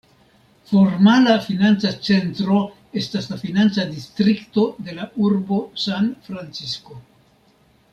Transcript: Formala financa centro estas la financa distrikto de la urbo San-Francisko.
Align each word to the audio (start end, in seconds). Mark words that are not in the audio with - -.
Formala 0.69 1.35
financa 1.47 1.91
centro 2.07 2.57
estas 3.03 3.29
la 3.35 3.39
financa 3.45 3.87
distrikto 3.93 4.67
de 4.89 4.99
la 5.01 5.09
urbo 5.29 5.65
San-Francisko. 5.89 7.03